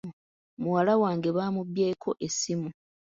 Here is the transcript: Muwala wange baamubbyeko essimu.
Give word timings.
Muwala 0.61 0.93
wange 1.01 1.29
baamubbyeko 1.37 2.09
essimu. 2.27 2.69